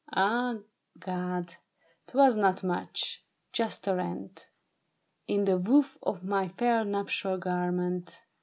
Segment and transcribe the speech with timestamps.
[0.15, 0.55] Ah,
[0.97, 1.57] God!
[2.07, 3.23] 'twas not much!
[3.53, 4.49] Just a rent
[5.27, 8.19] In the woof of my fair nuptial garment